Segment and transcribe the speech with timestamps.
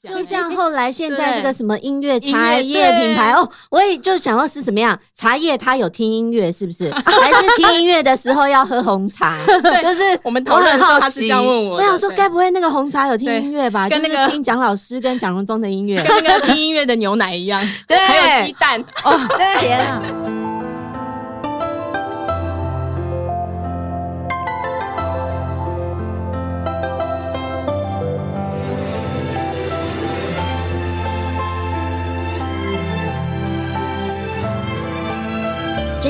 [0.00, 0.12] 想。
[0.12, 6.90] 就像后来现在这个什么音乐茶叶品牌哦，我也就想要是什么样茶叶，他有听音乐是不是？
[6.92, 9.36] 还是听音乐的时候要喝红茶？
[9.82, 13.88] 就是我们讨论的时候他是这样问我，我想说该不会那个红茶有听音乐吧？
[13.88, 19.18] 跟那个听蒋老师跟蒋荣宗的音乐，跟那个听音乐的牛奶一样， 对，还有鸡蛋哦，
[19.60, 20.02] 天啊！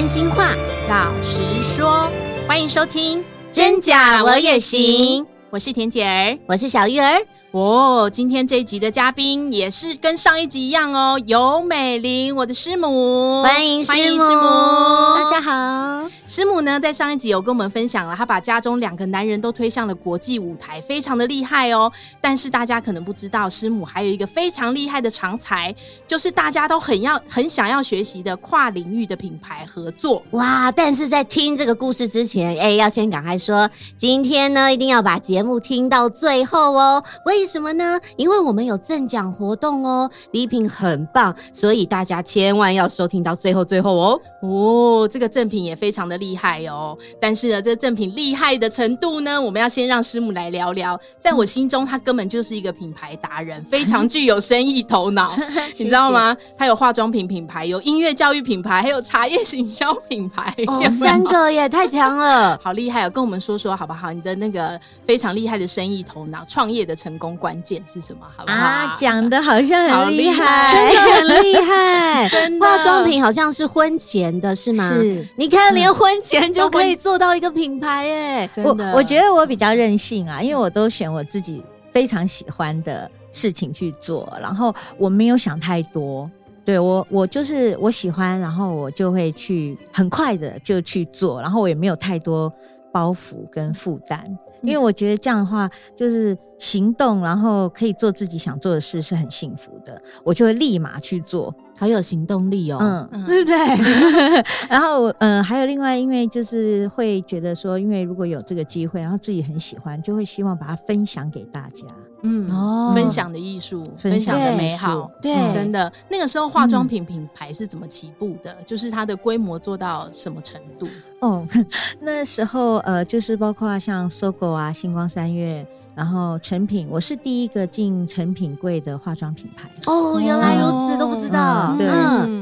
[0.06, 0.54] 真心话，
[0.88, 2.08] 老实说，
[2.46, 3.18] 欢迎收听
[3.50, 5.24] 《真假我也行》。
[5.50, 7.20] 我是田姐儿，我是小玉儿。
[7.50, 16.08] 哦，今天这一集的嘉宾也是跟上一集一样哦，尤美玲，我的师母，欢迎师母，欢迎师母，大家好。
[16.28, 21.90] 师母呢，在上一集有跟我们分享了，她把家中两个男人都推向了国际舞台，非常的厉害哦。
[22.20, 25.72] 但是大家可能不知道，师母还有一个非常厉害的长才，
[26.04, 30.20] 就是大家都很要、很想要学习的跨领域的品牌合作。
[30.32, 30.72] 哇！
[30.72, 37.00] 但是在听这个故事之前，哎，要先赶快说，今天呢，一定要把节目听到最后哦。
[37.24, 38.00] 为什么呢？
[38.16, 44.20] 因为我们有赠奖活动哦，礼品很棒，所以大家千万要收听到最后最后哦。
[44.42, 46.15] 哦，这个赠品也非常的。
[46.16, 46.96] 厉害哦！
[47.20, 50.98] 但是呢，这个赠品厉害的程度呢，我们要先让师母来聊聊。
[51.18, 55.36] 在我心中，他根本就是一个品牌达人，非常具有生意头脑，
[55.78, 56.36] 你知道吗？
[56.56, 63.10] 他有化妆品品牌，有音乐教育品牌，还有茶叶行销品牌，哦，三个耶，太强了， 好厉害哦！
[63.10, 64.12] 跟我们说说好不好？
[64.12, 68.26] 你的那个非常厉害的生意头脑，创业的成功关键是什么？
[68.36, 68.56] 好不好？
[68.58, 72.66] 啊，讲的好像很厉害，真的很厉害， 真的。
[72.66, 74.88] 化妆品好像是婚前的是吗？
[74.88, 76.05] 是，你看连婚。
[76.06, 78.50] 婚前就可以做到一个品牌耶！
[78.62, 86.30] 我我觉得我比较任性啊，因为我都选我自己非常喜欢的事情去做，然后我没有想太多。
[86.64, 92.52] 对，我我就是我喜欢，然后我就会去很快的就去做，然后我也没有太多
[92.92, 101.54] 包袱跟负担，因为我觉得这样的话就是行动，然后可以做自己想做的事是很幸福的，我就会立马去做。
[101.78, 103.54] 好有行动力哦，嗯，对不对？
[104.66, 111.84] 然后，嗯，还有另外，因为就是会觉得说，因为如果有这个机会，然后自己很喜欢，就会希望把它分享给大家。
[112.22, 115.92] 嗯，哦，分享的艺术，分享的美好，对，真的。
[116.08, 118.52] 那个时候化妆品品牌是怎么起步的？
[118.52, 120.88] 嗯，就是它的规模做到什么程度？
[121.20, 121.46] 哦，
[122.00, 125.66] 那时候呃，就是包括像 SOGO 啊、星光三月。
[125.96, 129.66] 然后成品，我是第一个进成品柜的化妆品牌。
[129.86, 131.74] 哦，原来如此，都不知道。
[131.78, 131.86] 对，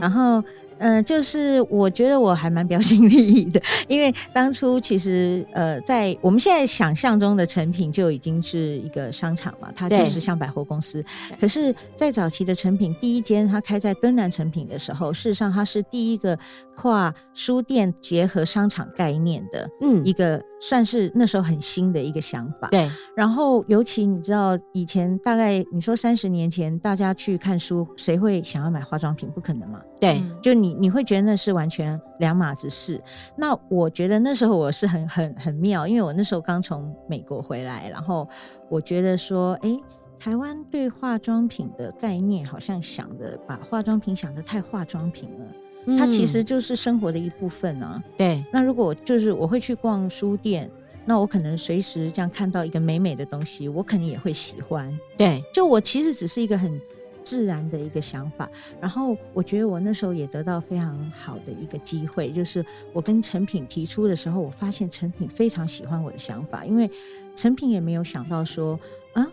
[0.01, 0.43] 然后。
[0.79, 11.05] 嗯、呃，就是我觉得我还蛮 标新立异的，因为当初其实呃，在我们现在想象中的成品就已经是一个商场嘛，它就是像百货公司。
[11.41, 16.39] 可是，在早期的成品第一间，它开在敦南成品的时候，事实上它是第一个
[16.75, 22.67] 跨书店结合商场概念的，嗯，一个算是那时候很新的一个想法。
[22.73, 29.31] 对，然后尤其你知道，以前大概你说三十年前，大家去看书，谁会想要买化妆品？
[29.31, 29.81] 不可能嘛？
[30.01, 30.65] 对，就你。
[30.65, 32.99] 你你会觉得那是完全两码子事。
[33.37, 38.27] 那我觉得那时候我是很很很妙，因为我那时候刚从美国回来，然后
[38.71, 39.79] 我觉得说，哎，
[40.19, 45.47] 台湾对化妆品的概念好像想的把化妆品想的太化妆品了，
[45.87, 48.03] 嗯，它其实就是生活的一部分啊。
[48.17, 48.45] 对。
[48.53, 50.71] 那如果就是我会去逛书店，
[51.05, 54.97] 那我可能随时这样看到一个美美的东西，我肯定也会喜欢。
[55.17, 55.43] 对。
[55.53, 56.81] 就我其实只是一个很。
[57.25, 58.47] 自然的一个想法，
[58.79, 62.63] 然后我觉得我那时候也得到非常好的一个机会，就是
[62.93, 66.91] 我跟成品提出的时候，我发现成品非常喜欢我的想法，因为
[67.35, 68.79] 成品也没有想到说
[69.15, 69.27] 啊，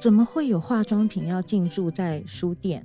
[0.00, 2.84] 怎么会有化妆品要进驻在书店？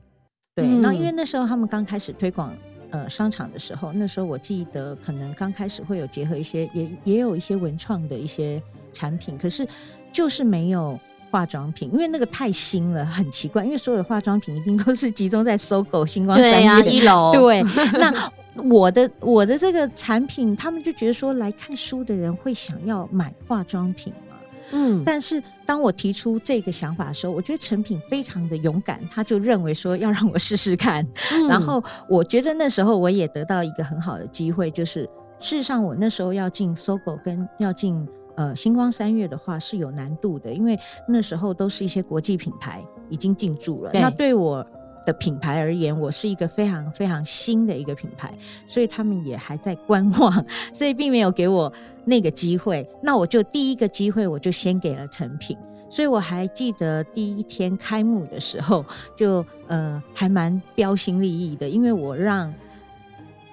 [0.54, 2.56] 对，那、嗯、因为那时候他们刚开始推广
[2.96, 8.62] 呃商场的时候，那时候我记得可能刚开始会有结合一些，也也有一些文创的一些
[8.94, 9.68] 产品，可是
[10.12, 11.00] 就是没有。
[11.32, 13.66] 化妆品，因为那个太新了，很奇怪。
[13.66, 17.34] 因为所有的化妆品一定都是集中在 SOGO 新光三越、啊、一楼。
[17.34, 17.62] 对，
[18.00, 18.32] 那
[18.64, 24.25] 我的我的这个产品，他们就觉得说，来看书的人会想要买化妆品嘛。
[24.72, 31.06] 嗯，但是当我提出这个想法的时候，我觉得成品非常的勇敢，他就认为说要让我试试看。
[31.32, 35.04] 嗯、然后我觉得那时候我也得到一个很好的机会，就是
[35.40, 38.08] 事实上我那时候要进 SOGO 跟要进。
[38.38, 40.78] 呃，星光三月的话是有难度的，因为
[41.08, 43.92] 那时候都是一些国际品牌已经进驻了。
[43.94, 44.58] 那对我
[45.06, 48.34] 的品牌而言，我是一个非常非常新的一个品牌，
[48.68, 51.72] 所以他们也还在观望， 所以并没有给我
[52.04, 52.88] 那个机会。
[53.02, 55.58] 那我就第一个机会，我就先给了成品。
[55.88, 58.84] 所以我还记得第一天开幕的时候，
[59.16, 62.54] 就呃还蛮标新立异的，因为我让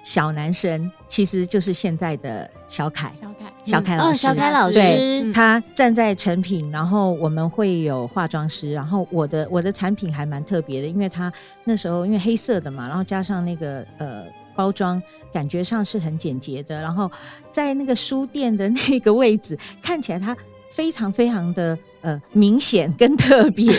[0.03, 11.31] 小男生其实就是现在的小凯，小凯，小凯老师，哦，小凯老师，对，他站在成品，然后我们会有化妆师，然后我的我的产品还蛮特别的，因为他
[11.63, 14.25] 那时候因为黑色的嘛，然后加上那个呃。
[14.55, 15.01] 包装
[15.31, 17.11] 感觉上是很简洁的，然后
[17.51, 20.37] 在那个书店的那个位置， 看起来它
[20.69, 23.73] 非常非常的呃明显跟特别。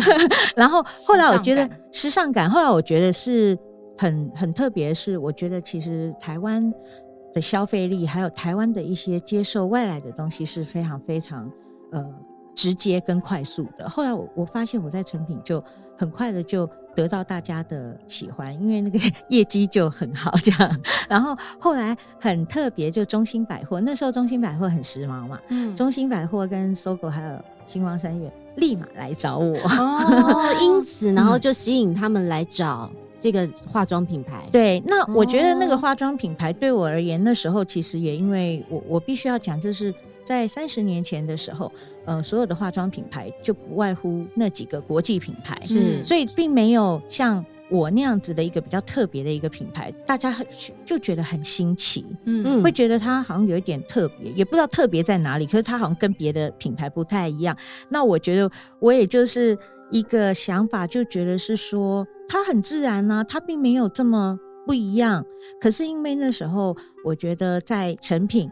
[0.56, 3.54] 然后后来我觉得时尚感，后来我觉得是
[3.96, 6.72] 很很特别，是我觉得其实台湾
[7.32, 11.50] 的消费力，还有台湾的一些接受外来的东西是非常非常
[11.92, 12.04] 呃
[12.54, 13.88] 直接跟快速的。
[13.88, 15.62] 后来我我发现我在成品就
[15.96, 16.68] 很快的就。
[16.96, 18.96] 得到大家的喜欢，因为那个
[19.28, 20.80] 业绩就很好，这样。
[21.08, 25.36] 然后后来很特别，就中兴百货，那时候中兴百货很时髦嘛。
[25.48, 27.36] 嗯，中兴百货跟 SOGO 还有
[27.66, 32.88] 星光三月立马来找我，哦， 因此然后就吸引他们来找
[33.24, 34.46] 这个化妆品牌。
[34.52, 39.94] 对，那我觉得那个化妆品牌对我而言，那时候其实也因为我我必须要讲，就是。
[40.26, 41.70] 在三十年前的时候，
[42.06, 50.46] 呃，所有的化妆品牌就不外乎那几个国际品牌，是，所以并没有像我那样子的一个比较特别的一个品牌，大家很
[50.82, 57.54] 就觉得很新奇，嗯，会觉得它好像有一点特别，也不知道特别在哪里，可是它好像跟别的品牌不太一样。
[57.90, 59.54] 那我觉得我也就是
[59.94, 64.36] 一个想法，就觉得是说它很自然呢、啊，它并没有这么
[64.66, 65.24] 不一样。
[65.60, 68.50] 可是因为那时候，我觉得在成品。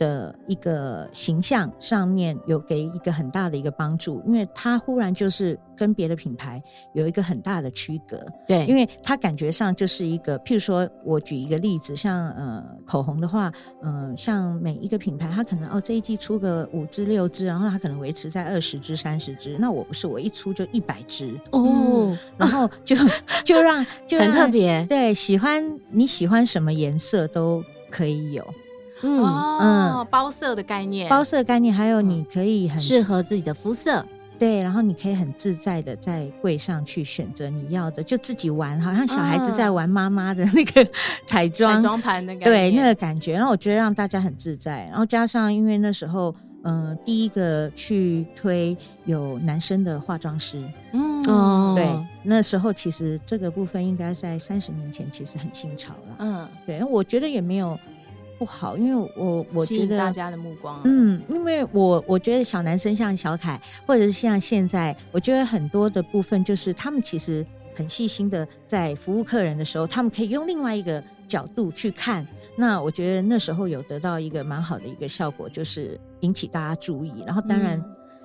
[0.00, 6.60] 的一个形象上面有给一个很大的一个帮助，因为他忽然就是跟别的品牌
[6.94, 8.18] 有一个很大的区隔，
[8.48, 13.52] 对，因为他感觉上就是一个，譬如说我举一个例子，像呃口红的话，
[13.82, 21.38] 嗯、呃，像每一个品牌，它可能哦这一季出个五支六支，然后它可能维持在二十支三十支，那我不是我一出就一百支。
[21.52, 22.96] 哦、嗯，然后就
[23.44, 28.42] 就让就让 很特别，对，喜欢你喜欢什么颜色都可以有。
[29.02, 34.04] 嗯哦，包色的概念，包色概念，还有你可以很适合自己的肤色，
[34.38, 40.86] 对，然后你可以很自在的在柜上去选择你要的，就自己玩，好像小孩子在玩妈妈的那个
[41.26, 41.74] 彩妆。
[41.74, 50.62] 彩妆盘的感觉，对，那个感觉，然后我觉得让大家很自在，然后加上因为那时候，嗯、呃，第一个去推有男生的化妆师，
[50.92, 51.10] 嗯。
[51.28, 51.86] 哦，对，
[52.22, 57.78] 那时候其实这个部分应该在三十年前其实很新潮了，嗯，对，我觉得也没有。
[58.40, 72.26] 不好，因为我我觉得大家的目光，嗯，因为我我觉得小男生像小凯，或者是像现在，我觉得很多的部分就是他们其实很细心的在服务客人的时候，他们可以用另外一个角度去看。
[72.56, 77.22] 那我觉得那时候有得到一个蛮好的一个效果，就是引起大家注意。
[77.26, 77.78] 然后当然，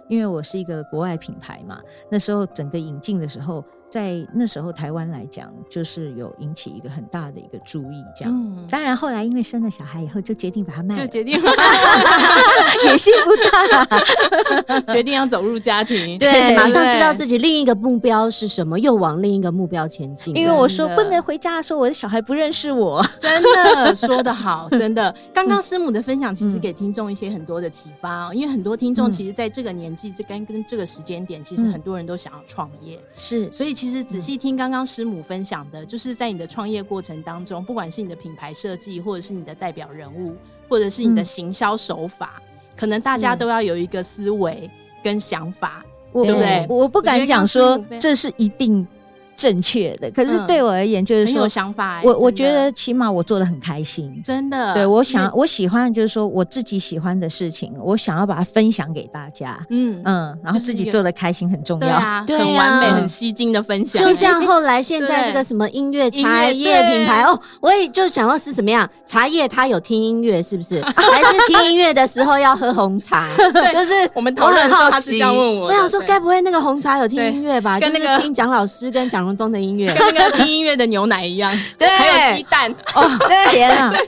[0.07, 3.61] 因为我是一个国外品牌嘛，那时候整个引进的时候。
[3.89, 8.33] 在那时候，台湾来讲，就是有引起一个很大的一个注意，这样。
[8.33, 11.39] 嗯、当然，后来因为生了小孩以后，就决定把它卖了，就决定
[12.85, 16.17] 野心不大，决定要走入家庭。
[16.17, 20.35] 对，对马上知道自己另一个目标是什么，又往另一个目标前进。
[20.35, 23.01] 因为我说不能回家的时候，我的小孩不认识我。
[23.17, 25.15] 真的说的好，真的。
[25.33, 33.73] 刚刚师母的分享其实给听众一些很多的启发，因为很多听众其实在这个年纪，这跟跟这个时间点，其实很多人都想要创业，是，所以。
[33.75, 40.35] 其实仔细听刚刚师母分享的，就是在你的创业过程当中，不管是你的品牌设计，或者是你的代表人物，
[40.67, 42.41] 或者是你的行销手法，
[42.75, 44.69] 可能大家都要有一个思维
[45.03, 46.65] 跟想法，对不对？
[46.69, 48.87] 我不敢讲说这是一定。
[49.35, 52.01] 正确的，可是对我而言就是说，很有想法。
[52.03, 54.73] 我我觉得起码我做的很开心，真的。
[54.73, 59.57] 对，我想我喜欢就是说我自己喜欢的事情，我想要把它分享给大家。
[59.69, 61.87] 嗯嗯，然后自己做的开心很重要，
[62.25, 64.01] 对啊，很完美、很吸睛的分享。
[64.01, 70.81] 就像后来现在这个什么音乐茶叶品牌哦，我也就想要是什么样茶叶，他有听音乐是不是？
[70.95, 73.27] 还是听音乐的时候要喝红茶？
[73.73, 77.79] 就是我们讨论的时候他是这样问我，我想说该不会那个红茶有听音乐吧？
[77.79, 83.09] 跟那个听蒋老师跟蒋中的音乐，跟那个听音乐的牛奶一样， 对，还有鸡蛋哦，
[83.51, 83.93] 天啊！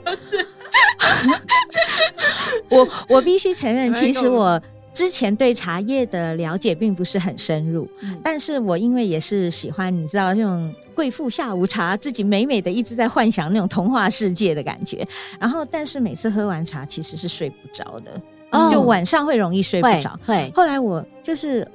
[2.69, 4.61] 我我必须承认，其实我
[4.93, 15.07] 之前对茶叶的了解并不是很深入，嗯、但是我因为也是喜欢，你知道这种贵妇下午茶，自己美美的一直在幻想那种童话世界的感觉。
[15.39, 18.11] 然后，但是每次喝完茶，其实是睡不着的，
[18.51, 20.19] 哦、就晚上会容易睡不着。
[20.25, 21.67] 会，后来我就是。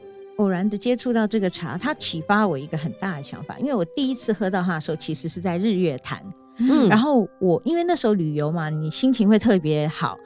[0.43, 3.59] 偶然的接触到这个茶，它启发我一个很大的想法。
[3.59, 6.23] 因为我第一次喝到它的时候，其实是在日月潭
[6.59, 10.19] 嗯，然后我因为那时候旅游嘛，你心情会特别好，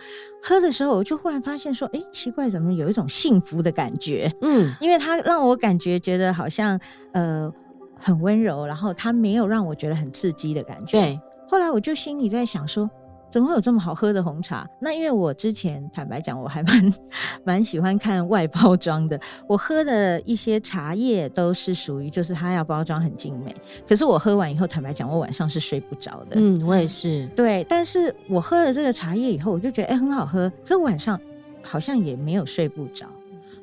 [0.43, 4.33] 喝的时候我就忽然发现说，哎，奇怪，怎么有一种幸福的感觉？
[4.43, 6.81] 嗯，因为它让我感觉觉得好像
[7.13, 7.53] 呃
[7.97, 10.99] 很温柔，然后它没有让我觉得很刺激的感觉。
[10.99, 12.91] 对，后来我就心里在想说。
[13.37, 14.67] 怎么会有这么好喝的红茶？
[14.81, 16.95] 那因为我之前坦白讲，我还蛮
[17.45, 19.21] 蛮喜欢看外包装的。
[19.47, 23.55] 我喝的一些茶叶都是属于，就是它要包装很精美。
[23.87, 26.37] 可是我喝完以后，坦白讲，我晚上是睡不着的。
[26.37, 27.27] 嗯，我也是。
[27.37, 31.21] 对，但是我喝了这个茶叶以后，我就觉得哎、欸、很好喝，可是晚上
[31.63, 33.05] 好像也没有睡不着。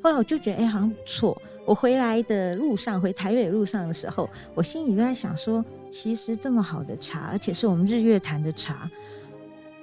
[0.04, 1.36] 后来我就觉得哎、欸、好像不错。
[1.66, 8.88] 我回来的路上，回台北路上的时候，我心里就在想说，其实这么好的茶，而且是我们日月潭的茶。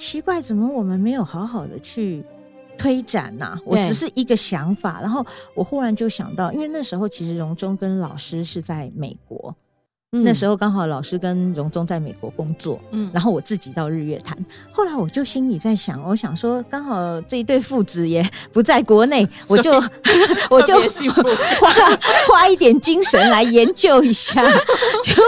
[0.00, 2.24] 奇怪，怎么我们没有好好的去
[2.78, 3.60] 推展呢、啊？
[3.66, 9.54] 我只是一个想法，然后我忽然就想到，因为那时候其实荣中跟老师是在美国，
[10.12, 14.34] 嗯、那时候刚好老师跟荣中在美国工作，嗯，然后我自己到日月潭，
[14.72, 19.74] 后来我就心里在想，我想说，刚好这一对父子也不在国内， 我就
[20.48, 20.80] 我就
[21.60, 21.70] 花
[22.26, 24.42] 花一点精神来研究一下，
[25.04, 25.22] 就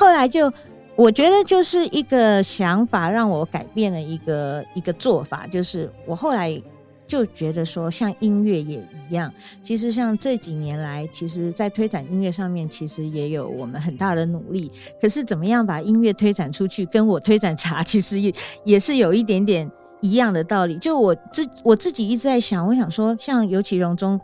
[0.00, 0.52] 后来就。
[0.96, 6.60] 我觉得就是一个想法，让我改变了一个一个做法，就是我后来
[7.06, 8.78] 就觉得说，像音乐也
[9.08, 9.32] 一样，
[9.62, 14.70] 其实像这几年来，其实在推展音乐上面，其实也有我们很大的努力。
[15.00, 18.32] 可是怎么样把音乐推展出去，跟我推展茶，其实也
[18.64, 19.70] 也是有一点点
[20.02, 20.76] 一样的道理。
[20.76, 24.20] 就我自我自己一直在想，我想说，像尤其荣中，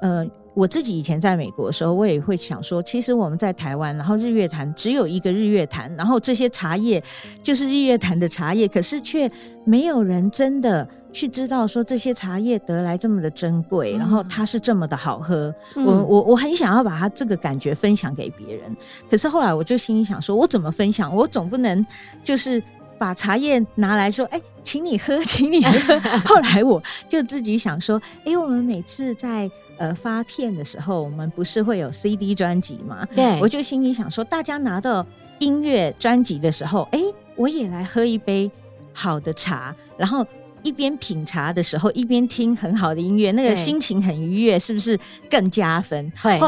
[0.00, 0.26] 呃。
[0.56, 7.02] 我自己以前在美国的时候，我也会想说，其实我们在台湾，然后日月潭只有一个日月潭，然后这些茶叶
[7.42, 9.30] 就是日月潭的茶叶，可是却
[9.66, 15.54] 没有人真的去知道说这些茶叶得来这么的珍贵，然后它是这么的好喝。
[15.74, 18.74] 嗯、我我我很想要把它这个感觉分享给别人，
[19.10, 21.14] 可是后来我就心里想说，我怎么分享？
[21.14, 21.86] 我总不能
[22.24, 22.62] 就是。
[22.98, 26.00] 把茶叶拿来说，哎、欸，请你喝， 请你喝。
[26.26, 33.06] 后来我就自己想说，哎、欸，我们每次在呃发片的时候，我们不是会有 CD 专辑吗？
[33.14, 35.06] 对，我就心里想说，大家拿到
[35.38, 38.50] 音乐专辑的时候，哎、欸，我也来喝一杯
[38.92, 40.26] 好的茶，然后。
[40.66, 44.98] 一边品茶的时候，一边听很好的音乐，那个心情很愉悦，是不是
[45.30, 46.12] 更加分？
[46.20, 46.40] 会，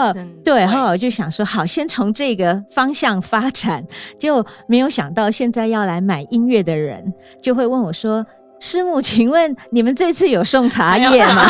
[0.45, 0.67] 对。
[0.67, 3.87] 后来我就想说，好，先从这个方向发展，
[4.19, 8.27] 就没有想到现在要来买音乐的人就会问我说。
[8.61, 11.49] 师母，请问你们这次有送茶叶吗？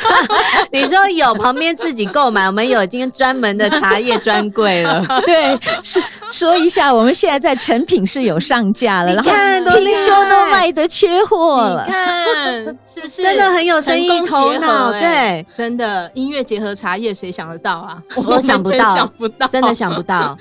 [0.72, 5.04] 你说有，旁边自己购买，我们有今天专门的茶叶专柜了。
[5.26, 11.84] 对，是说一下，我们现在在成品是有上架了，看然后听说都卖得缺货了。
[11.86, 14.90] 你看是不是真的很有生意头脑？
[14.92, 17.98] 对，真的音乐结合茶叶，谁想得到啊？
[18.16, 20.36] 我想不到，想不到，真的想不到。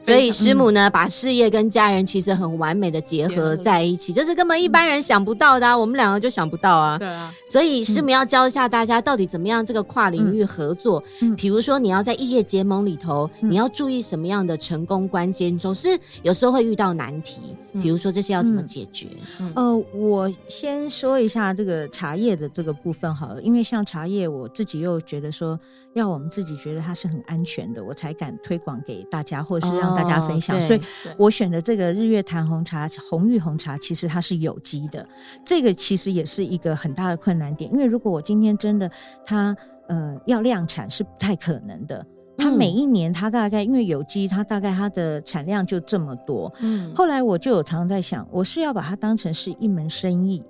[0.00, 6.98] 所以师母呢，把事业跟家人其实很完美的结合在一起，这是根本一般人想不到的啊，我们两个就想不到啊。
[6.98, 7.30] 对啊。
[7.46, 11.04] 所以师母要教一下大家，到底怎么样这个跨领域合作。
[11.20, 11.36] 嗯。
[11.36, 15.58] 比如说你要在异业结盟里头，你要注意什么样的成功关键？
[15.58, 15.88] 总是
[16.22, 17.54] 有时候会遇到难题。
[17.80, 19.06] 比如说这些要怎么解决？
[19.54, 25.60] 呃，我先说一下这个茶叶的这个部分好了，因为像茶叶，我自己又觉得说。
[25.94, 30.56] 要我们自己觉得它是很安全的，我才敢推广给大家，或者是让大家分享。
[30.56, 30.80] 哦、所以
[31.18, 35.06] 我选的这个日月潭红茶、红玉红茶，其实它是有机的。
[35.44, 38.90] 这个其实也是一个很大的困难点，因为如果我今天真的
[39.24, 39.56] 它
[39.88, 42.06] 呃要量产是不太可能的。
[42.38, 46.50] 它每一年它大概因为有机，它大概它的产量就这么多。
[46.60, 50.42] 嗯，后来我就有常常在想，我是要把它当成是一门生意，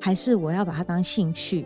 [0.00, 1.64] 还是我要把它当兴趣？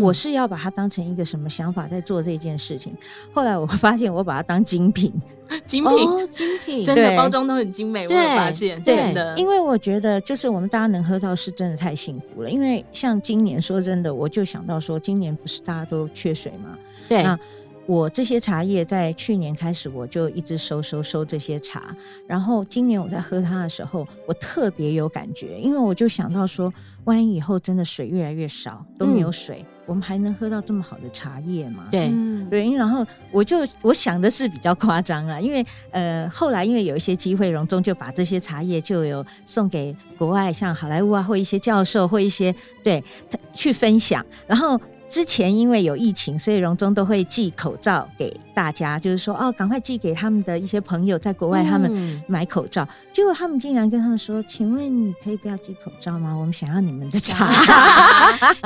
[0.00, 2.96] 我是要把它当成一个什么想法在做这件事情。
[3.32, 5.12] 后来我发现，我把它当精品，
[5.66, 8.06] 精品，哦、精品，真的包装都很精美。
[8.06, 12.50] 我有发现，对，的，因为我觉得，就是我们大家能喝到，是真的太幸福了。
[12.50, 16.78] 因为像今年，说真的，我就想到说，今年不是大家都缺水吗？
[17.08, 17.22] 对。
[17.22, 17.38] 那
[17.84, 21.94] 我这些茶叶在去年开始，我就一直收收收这些茶。
[22.28, 26.72] 然后今年我在喝它的时候，我特别有感觉，因为我就想到说，
[27.04, 29.66] 万一以后真的水越来越少，都没有水。
[29.84, 31.88] 嗯我们还能喝到这么好的茶叶吗？
[31.90, 32.08] 对，
[32.48, 32.70] 对。
[32.72, 44.80] 然后我就我想的是比较夸张了，因为呃后来因为有一些机会，荣中就把这些茶叶就有送给国外，像好莱坞啊，或一些教授，或一些对他去分享，然后。
[45.12, 52.82] 之前因为有疫情，所以荣中都会寄口罩给大家，就是说哦，赶快寄给他们的一些朋友在国外，他们买口罩。
[52.82, 56.32] 嗯、结果他们竟然跟他们说：“请问你可以不要寄口罩吗？
[56.34, 57.52] 我们想要你们的 茶。”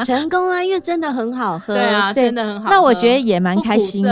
[0.06, 2.70] 成功啊，因为真的很好喝，对啊，真的很好喝。
[2.70, 4.06] 那我觉得也蛮开心，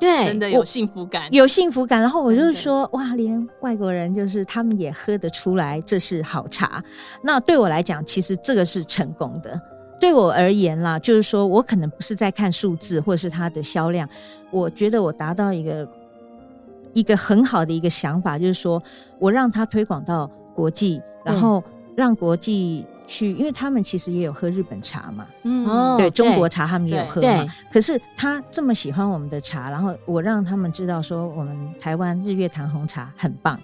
[0.00, 2.00] 对，真的有幸福感，有幸福感。
[2.00, 6.82] 然后我就说，哇，连外国人就是他们也喝得出来，这是好茶。
[7.22, 9.60] 那对我来讲，其实这个是成功的。
[10.04, 14.06] 对我而言啦，就是说我可能不是在看数字或者是它的销量，
[14.50, 15.88] 我觉得我达到一个
[16.92, 18.82] 一个很好的一个想法，就是说
[19.18, 21.64] 我让它推广到国际，然后
[21.96, 27.46] 让国际去，因为他们其实也有喝日本茶嘛，嗯，对，中国茶他们也有喝嘛。
[27.72, 33.58] 可是他这么喜欢我们的茶，然后我让他们知道说我们台湾日月潭红茶很棒。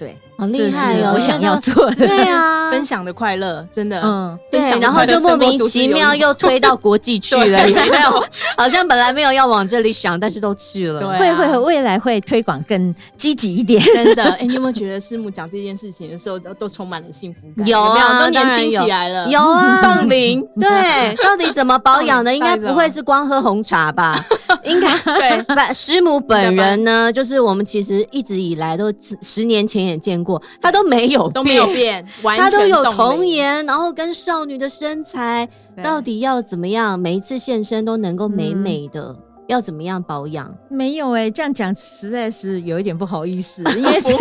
[0.00, 1.12] 对，好厉害哦！
[1.12, 8.24] 我想要做的，对啊， 分享的快乐，真的，嗯，对，然后就莫名其妙又推到国际去了， 有没有？
[8.56, 11.06] 好像本来没有要往这里想，但是都去了。
[11.18, 14.24] 会会未来会推广更积极一点，真的。
[14.40, 17.66] 哎，你有没有觉得师母讲这件事情的时候都都充满了幸福感？
[17.66, 20.40] 有啊，都年轻起来了，有啊，冻龄。
[20.58, 22.34] 对， 到底怎么保养的？
[22.34, 24.18] 应该不会是光喝红茶吧？
[24.64, 25.42] 应该对。
[25.42, 29.80] 不，师母本人呢，就是我们其实一直以来都十年前。
[29.80, 35.48] 也见过，她都没有都没有变，她都有童颜，然后跟少女的身材，
[35.82, 37.00] 到底要怎么样？
[37.00, 40.54] 每一次现身都能够美美的，嗯、要怎么样保养？
[40.68, 44.14] 没有哎、欸，这样讲实在是有一点不好意思， 因为 真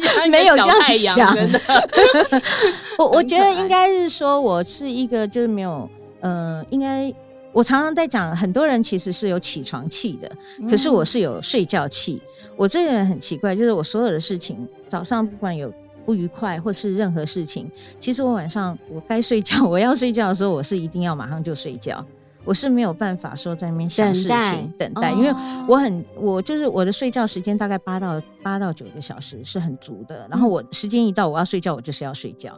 [0.00, 1.36] 的没有这样想。
[2.96, 7.12] 我我觉得应该是说，我是一个就是没有，呃，应该。
[7.56, 10.30] 我常常在讲，很多人其实是有起床气的，
[10.68, 12.20] 可是我是有睡觉气。
[12.44, 15.72] 嗯、我这个人很奇怪，就是我所有的事情，早上不管有
[16.04, 17.66] 不愉快或是任何事情，
[17.98, 22.04] 其实我晚上我该睡觉，我要睡觉的时候，我是一定要马上就睡觉。
[22.44, 25.32] 我是没有办法说在那边想事情等待，因为
[25.66, 32.52] 我很我就是我的睡觉时间大概八到八到九个小时是很足的，然后我时间一到我要睡觉，我就是要睡觉。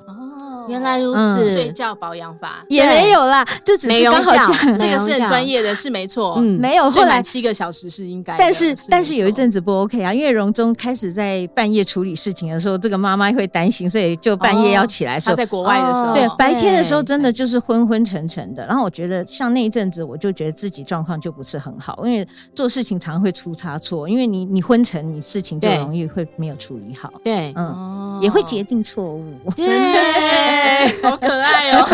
[0.68, 6.34] 原来如此，睡觉保养法也没有啦，这只是刚好讲，这个是很专业的，是没错。
[6.38, 15.18] 嗯，没有，后来七个小时是应该，但是但是有一阵子不 OK 啊，因为荣宗开始在半夜处理事情的时候，这个妈妈会担心，所以就半夜要起来。
[15.20, 18.66] 他在国外的时候，对，白天的时候真的就是昏昏沉沉的。
[18.66, 27.12] 然后我觉得像那一阵子，我就觉得自己状况就不是很好，因为做事情常会出差错，因为你你昏沉，你事情就容易会没有处理好。
[27.22, 29.34] 对，嗯，也会决定错误。
[29.56, 29.66] 对。
[31.02, 31.86] 好可爱哦！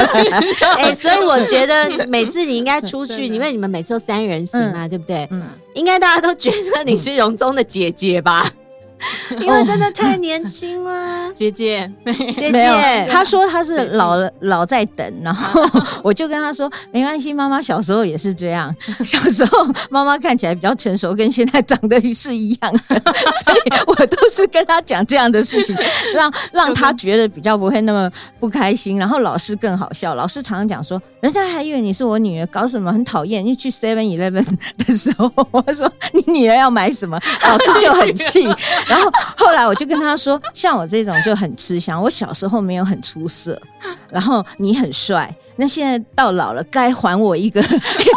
[0.78, 5.26] 哎， 所以我觉得每次你应该出去， 因为你们每次都三人行嘛，对不对？
[5.30, 5.42] 嗯，
[5.74, 8.50] 应该大家都觉得你是荣宗的姐姐吧？
[9.40, 11.90] 因为真的太年轻了，姐姐，
[12.36, 15.62] 姐姐，她说她是老老在等，然后
[16.02, 23.00] 我就跟她说没关系，妈妈小时候也是这样， 小时候妈妈看起来比较成熟，跟现在长得是一样的，
[23.44, 25.76] 所以我都是跟她讲这样的事情，
[26.14, 28.98] 让让他觉得比较不会那么不开心。
[28.98, 33.44] 然后老师更好笑，老师常常讲说，人家还以为你是我女儿，搞什么很讨厌。
[33.44, 34.44] 你去 Seven Eleven
[34.78, 38.48] 的时候，我说你女儿要买什么，老师就很气。
[38.88, 42.00] 然后后来我就跟他说，像我这种就很吃香。
[42.00, 43.60] 我小时候没有很出色，
[44.08, 47.62] 然后你很帅，那现在到老了，该还我一个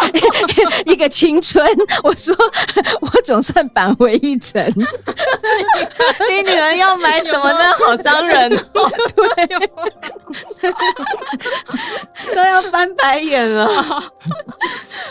[0.85, 1.65] 一个青春。
[2.03, 2.35] 我说
[3.01, 4.63] 我总算扳回一城。
[6.29, 7.59] 你女儿要买什么呢？
[7.85, 9.59] 好伤人哦，对，
[12.35, 13.69] 都要翻白眼了。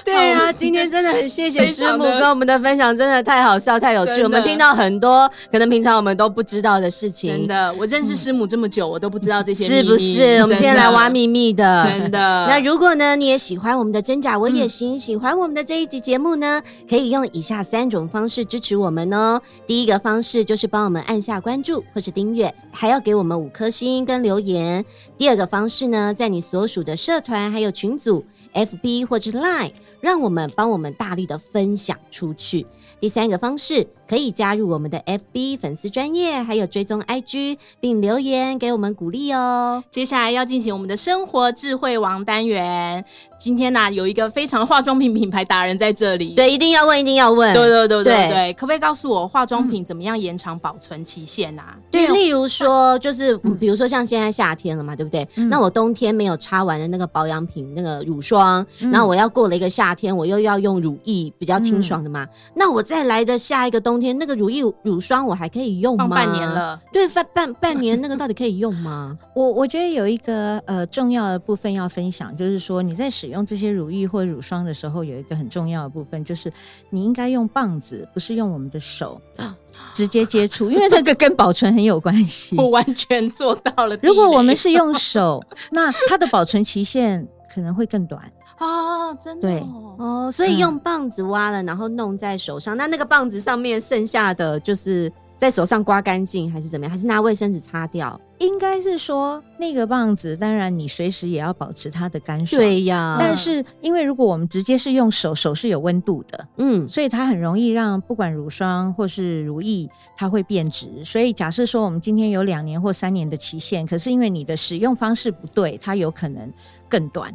[0.04, 4.22] 对啊，今天真的很谢谢师母跟我们的分享，真的太好笑、太有趣。
[4.22, 7.32] 我们听到很多可能平常我们都不知道的事情。
[7.32, 10.40] 真的，我认识师母这么久，我都不知道这些，是不是？
[10.42, 12.15] 我们今天来挖秘密的，真的。
[12.16, 19.40] 那如果呢，你也喜欢我们的真假我也行，喜欢我们的这一集节目呢，可以用以下三种方式支持我们哦。
[19.66, 24.84] 第一个方式就是帮我们按下关注或是订阅，还要给我们五颗星跟留言。
[25.16, 28.24] 第二个方式呢，在你所属的社团还有群组
[28.54, 29.72] ，FB 或者是 Line。
[29.98, 32.64] 让我们帮我们大力的分享出去。
[33.00, 39.82] 第三个方式，可以加入我们的 FB 粉丝专业，还有追踪 IG，并留言给我们鼓励哦。
[39.90, 43.04] 接下来要进行我们的生活智慧王单元。
[43.38, 47.52] 今天呢、啊，有一个非常化妆品品牌达人在这里，对，一定要问，一定要问。
[47.54, 51.76] 对对对对对，可不可以告诉我化妆品怎么样延长保存期限啊？
[51.90, 55.26] 对，例如说，就是比如说像现在夏天了嘛，对不对？
[55.36, 66.08] 嗯、那我冬天没有擦完的那个保养品，那个乳霜，嗯、然后我要过了一个夏天，我又要用乳液比较清爽的嘛，嗯、那我再来的下一个冬天，那个乳液乳霜我还可以用吗？
[66.08, 69.18] 半年了，对，半半半年那个到底可以用吗？
[69.36, 76.52] 我我觉得有一个呃重要的部分要分享，就是说你在使使用这些乳液或乳霜的时候，有一个很重要的部分，就是
[76.90, 79.20] 你应该用棒子，不是用我们的手
[79.92, 82.54] 直接接触，因为这个跟保存很有关系。
[82.62, 83.98] 我完全做到了。
[84.00, 88.22] 如果我们是用手，那它的保存期限可能会更短。
[88.58, 89.60] 啊，真的对
[89.98, 92.76] 哦，所以用棒子挖了，然后弄在手上。
[92.76, 96.90] 那那个棒子上面剩下的就是在手上刮干净，还是怎么样？
[96.90, 98.18] 还是拿卫生纸擦掉？
[98.38, 102.60] 应该是说那个棒子，当然你随时也要保持它的干爽。
[102.60, 109.88] 对呀，但是因为如果我们直接是用手，手是有温度的，嗯，所以它很容易让不管乳霜或是乳液，
[110.18, 111.02] 它会变质。
[111.02, 116.52] 所以假设说我们今天有两年或三年的期限，可是因为你的使用方式不对，它有可能
[116.90, 117.34] 更短。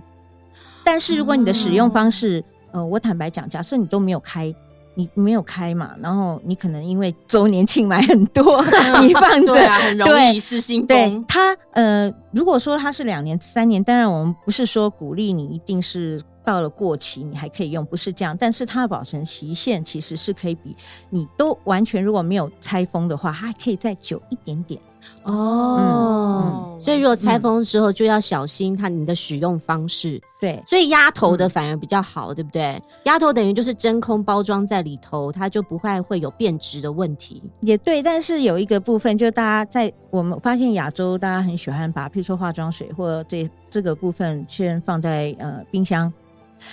[0.91, 4.53] 但是如果你的使用方式，嗯、呃，我坦白讲，假设你都没有开。
[4.95, 8.61] 你没有开嘛，然后你可能因为周年庆买很多，
[9.01, 10.87] 你放着，很容易失心疯。
[10.87, 18.35] 对，它呃，如果说它是两年、三年，当然我们不是说鼓励你一定是到了过期你还可以用，不是这样。
[18.37, 20.75] 但是它的保存期限其实是可以比
[21.09, 24.77] 你都完全如果没有拆封的话，它还可以再久一点点。
[25.23, 30.21] 哦，嗯、所以如果拆封之后就要小心它你的使用方式。
[30.39, 32.81] 对，所以压头的反而比较好，嗯、对不对？
[33.03, 37.43] 压头等于就是真空包装在里头，它就不会会有变质的问题。
[37.59, 46.11] 也对，但是有一个部分，就大家在我们发现亚洲，大家很喜欢把，譬如说化妆水或这这个部分先放在呃冰箱，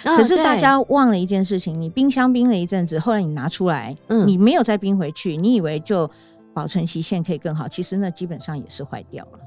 [0.05, 6.11] 哦、可是大家忘了一件事情，你冰箱冰了一阵子，后来你拿出来，嗯，你没有再冰回去，你以为就。
[6.59, 9.39] 保存期限可以更好，其实那基本上也是坏掉了。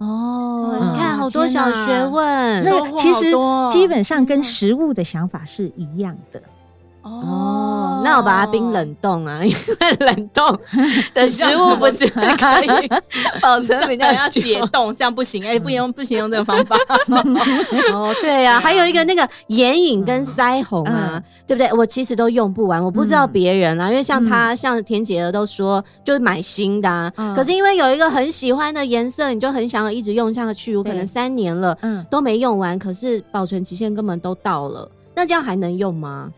[0.00, 3.30] 哦，嗯、你看好多小学问，那其实
[3.70, 6.42] 基本上跟食物的想法是一样的。
[7.02, 7.10] 哦，
[8.06, 10.58] 那我把它冰冷冻啊，因为冷冻
[11.12, 12.22] 的食物不是可
[12.64, 12.88] 以
[13.42, 16.76] 保存比较要解冻， 这样不行，哎，不用不行用这个方法。
[17.92, 21.72] 哦，对呀，还有一个那个眼影跟腮红啊，对不对？
[21.72, 36.30] 我其实都用不完，我不知道别人啊，因为像他像田姐儿都说，就是买新的啊，可是因为有一个很喜欢的颜色，你就很想要一直用下去，我可能三年了，嗯，都没用完，可是保存期限根本都到了，那这样还能用吗？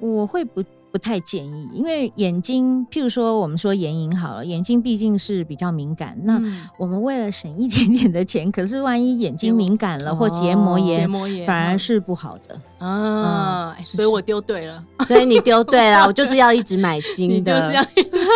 [0.00, 6.18] 我会不不太建议，因为眼睛，譬如说我们说眼影好了，眼睛毕竟是比较敏感。
[6.24, 6.40] 那
[6.76, 13.76] 我们为了省一点点的钱，可是万一眼睛敏感了或结膜炎，结膜炎反而是不好的啊。
[13.80, 18.26] 所以我丢对了，所以你丢对了， 我就是要一直买新的，就是要一直买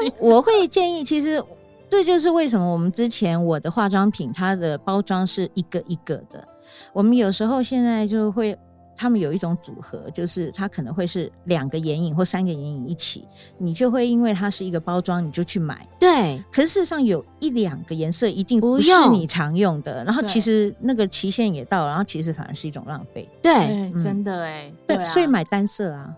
[0.00, 0.12] 新。
[0.20, 1.42] 我会建议，其实
[1.88, 6.46] 这就是为什么我们之前我的化妆品它的包装是一个一个的，
[6.92, 8.56] 我们有时候现在就会。
[8.96, 13.24] 他们有一种组合，就是它可能会是两个眼影或三个眼影一起，
[13.58, 15.86] 你就会因为它是一个包装，你就去买。
[15.98, 23.28] 对，可是事实上有一两个颜色一定不是你常用的，然后其实那个期限也到了，然后其实反而是一种浪费。
[23.42, 26.14] 对，嗯、真的哎，对，所以买单色啊。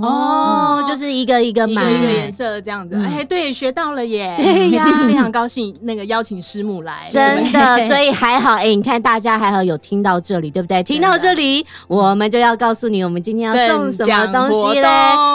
[0.00, 1.82] 哦，就是一个一个买。
[1.92, 4.34] 一个颜色这样子，哎，对，学到了耶！
[4.38, 10.82] 对呀，非常高兴那个邀请师母来，真的，所以还好，哎，你看大家还好有听到这里，对不对？
[10.82, 14.88] 听到这里，我们就要告诉你，我们今天要送什么东西嘞？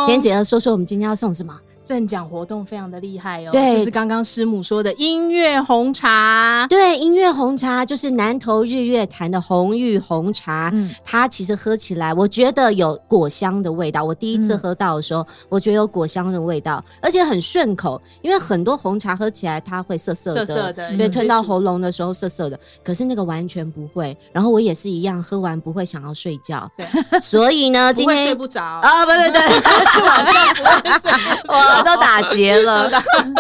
[0.07, 1.53] 田姐要说说，我们今天要送什么？
[1.87, 14.03] 赠奖活动非常的厉害哦，对，就是刚刚师母说的音乐红茶，对，音乐红茶就是南投日月潭的红玉红茶，嗯，它其实喝起来，我觉得有果香的味道。
[14.03, 18.01] 我第一次喝到的时候，嗯、我觉得有果香的味道，而且很顺口。
[18.21, 22.59] 因为很多红茶喝起来它会涩涩的，涩涩的，对，吞到喉咙的时候涩涩的。
[22.83, 24.17] 可是那个完全不会。
[24.33, 26.69] 然后我也是一样，喝完不会想要睡觉。
[26.77, 26.85] 对，
[27.21, 31.76] 所以呢， 今天睡不着啊，不对对，是 晚上不会睡不着。
[31.83, 32.89] 都打结了，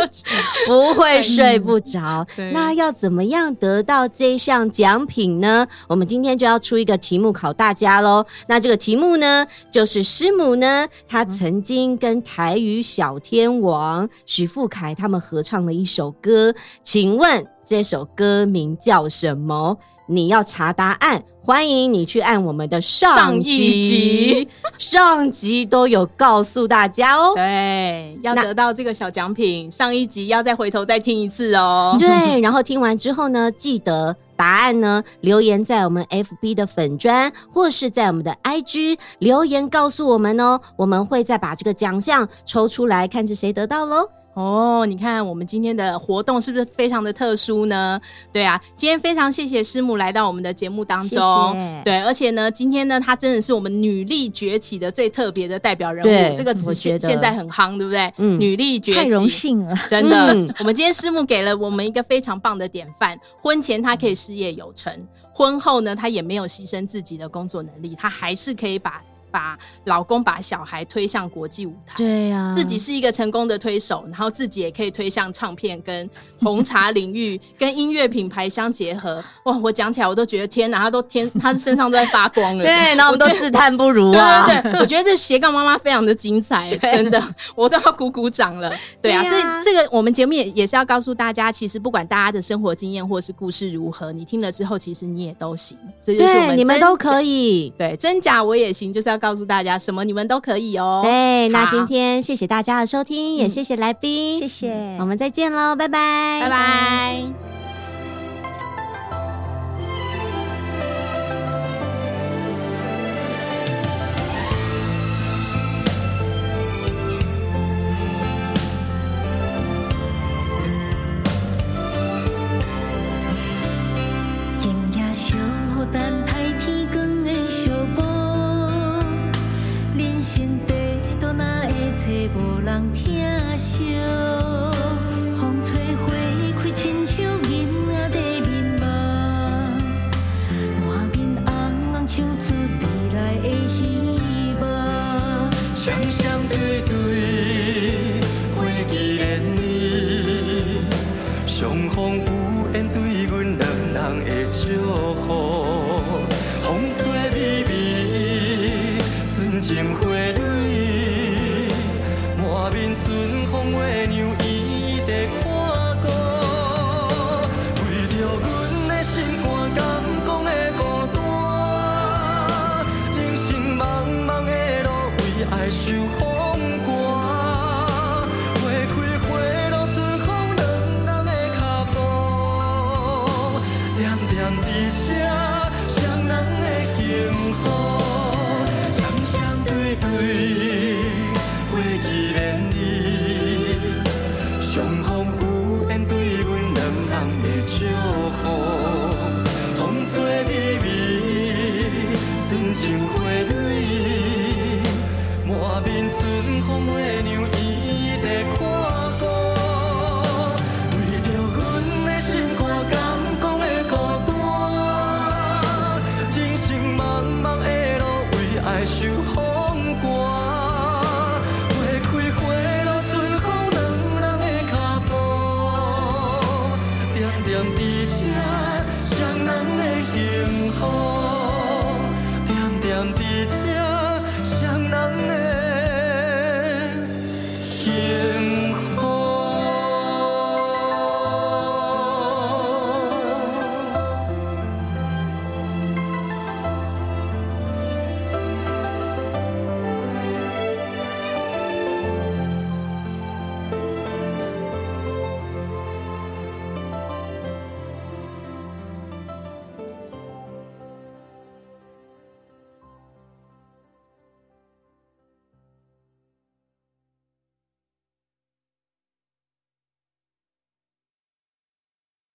[0.67, 2.25] 不会睡不着。
[2.51, 5.67] 那要怎么样得到这项奖品呢？
[5.87, 8.25] 我们今天就要出一个题目考大家喽。
[8.47, 19.77] 那这个题目呢，就是师母呢，她曾经跟台语小天王许富凯他们合唱了一首歌，请问这首歌名叫什么？
[20.09, 23.41] 你要查答案，欢迎你去按我们的上一
[23.81, 27.31] 集，上集都有告诉大家哦。
[27.35, 31.95] 对，要得到这个小奖品，上一集要再回头再听一次哦。
[31.97, 44.09] 对，然后听完之后呢，记得答案呢留言在我们 FB 的粉砖，或是在我们的 IG 留言告诉我们哦，我们会再把这个奖项抽出来，看是谁得到喽。
[44.37, 47.99] 哦，你看我们今天的活动是不是非常的特殊呢？
[48.31, 51.53] 对啊，今天非常谢谢师母来到我们的节目当中。
[51.53, 51.81] 谢谢。
[51.83, 56.37] 对，而且呢，今天呢，她真的是我们女力崛起的最特别的代表人物。
[56.37, 58.13] 这个词现现在很夯，对不对？
[58.17, 60.31] 嗯，女力崛起，太荣幸了，真的。
[60.35, 63.19] 嗯、我们今天师母给了我们一个非常棒的典范。
[63.41, 64.93] 婚前她可以事业有成，
[65.33, 69.01] 婚后呢，她也没有牺牲自己的工作能力，她还是可以把。
[69.37, 71.93] 把老公、把小孩推向国际舞台。
[71.95, 79.23] 对呀、啊，自己是一个成功的推手，然后自己也可以推向唱片跟红茶领域，跟音乐品牌相结合。
[79.45, 82.63] 哇，我讲起来我都觉得天哪，他都天，他身上都在发光了。
[82.65, 84.47] 对，然后我们都自叹不如啊。
[84.47, 87.21] 对对对，我觉得这斜杠妈妈非常的精彩，真的，
[87.55, 88.73] 我都要鼓鼓掌了。
[88.99, 95.77] 对啊，对啊，这这个我们节目也也是要告诉大家，其实不管大家的生活经验或是故事如何，你听了之后，其实你也都行。
[96.01, 97.71] 这就是我们你们都可以。
[97.77, 101.01] 对，真假我也行，就是要告诉大家，什么你们都可以哦。
[101.03, 107.56] 对，那今天谢谢大家的收听，也谢谢来宾，谢谢，我们再见喽，拜拜，拜拜。